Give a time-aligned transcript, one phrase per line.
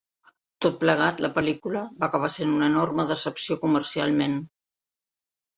[0.65, 4.39] Tot plegat, la pel·lícula va acabar sent una enorme decepció comercialment.